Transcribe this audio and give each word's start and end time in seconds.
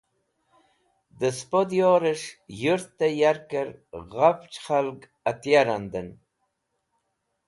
Dẽ 1.19 1.35
sẽpo 1.37 1.59
diyorẽs̃h 1.71 2.29
yũrtẽ 2.61 3.15
yarkẽr 3.19 3.69
ghafch 4.11 4.57
khalg 4.65 4.99
etya 5.29 5.61
rnadẽn 5.65 6.09